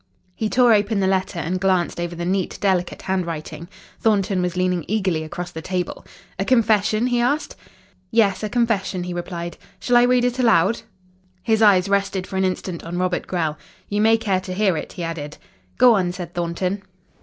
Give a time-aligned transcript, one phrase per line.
[0.33, 3.67] He tore open the letter and glanced over the neat, delicate handwriting.
[3.99, 6.03] Thornton was leaning eagerly across the table.
[6.39, 7.55] "A confession?" he asked.
[8.09, 9.59] "Yes a confession," he replied.
[9.79, 10.81] "Shall I read it aloud?"
[11.43, 13.59] His eyes rested for an instant on Robert Grell.
[13.89, 15.37] "You may care to hear it," he added.
[15.77, 16.81] "Go on," said Thornton.